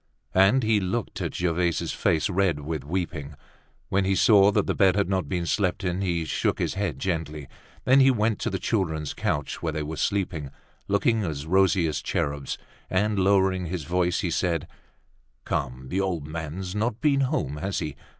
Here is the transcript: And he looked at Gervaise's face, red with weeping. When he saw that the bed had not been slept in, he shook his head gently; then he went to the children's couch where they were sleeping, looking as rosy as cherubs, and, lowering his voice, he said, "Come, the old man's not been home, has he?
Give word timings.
And 0.33 0.63
he 0.63 0.79
looked 0.79 1.21
at 1.21 1.35
Gervaise's 1.35 1.91
face, 1.91 2.27
red 2.27 2.61
with 2.61 2.83
weeping. 2.83 3.35
When 3.89 4.03
he 4.03 4.15
saw 4.15 4.49
that 4.51 4.65
the 4.65 4.73
bed 4.73 4.95
had 4.95 5.07
not 5.07 5.29
been 5.29 5.45
slept 5.45 5.83
in, 5.83 6.01
he 6.01 6.25
shook 6.25 6.57
his 6.57 6.73
head 6.73 6.97
gently; 6.97 7.47
then 7.85 7.99
he 7.99 8.09
went 8.09 8.39
to 8.39 8.49
the 8.49 8.57
children's 8.57 9.13
couch 9.13 9.61
where 9.61 9.73
they 9.73 9.83
were 9.83 9.97
sleeping, 9.97 10.49
looking 10.87 11.23
as 11.23 11.45
rosy 11.45 11.85
as 11.85 12.01
cherubs, 12.01 12.57
and, 12.89 13.19
lowering 13.19 13.67
his 13.67 13.83
voice, 13.83 14.21
he 14.21 14.31
said, 14.31 14.67
"Come, 15.45 15.89
the 15.89 16.01
old 16.01 16.25
man's 16.25 16.73
not 16.73 16.99
been 16.99 17.19
home, 17.21 17.57
has 17.57 17.77
he? 17.77 17.95